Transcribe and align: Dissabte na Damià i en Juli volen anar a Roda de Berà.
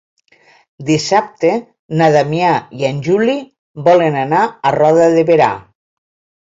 Dissabte 0.87 1.51
na 2.01 2.09
Damià 2.17 2.55
i 2.81 2.89
en 2.91 3.05
Juli 3.11 3.39
volen 3.91 4.21
anar 4.27 4.43
a 4.71 4.77
Roda 4.83 5.15
de 5.19 5.31
Berà. 5.33 5.57